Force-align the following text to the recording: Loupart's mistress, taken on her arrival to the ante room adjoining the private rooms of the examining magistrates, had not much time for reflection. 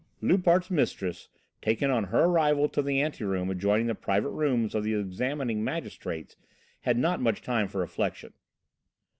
Loupart's 0.19 0.71
mistress, 0.71 1.27
taken 1.61 1.91
on 1.91 2.05
her 2.05 2.23
arrival 2.23 2.67
to 2.67 2.81
the 2.81 2.99
ante 2.99 3.23
room 3.23 3.51
adjoining 3.51 3.85
the 3.85 3.93
private 3.93 4.31
rooms 4.31 4.73
of 4.73 4.83
the 4.83 4.95
examining 4.95 5.63
magistrates, 5.63 6.35
had 6.79 6.97
not 6.97 7.21
much 7.21 7.43
time 7.43 7.67
for 7.67 7.81
reflection. 7.81 8.33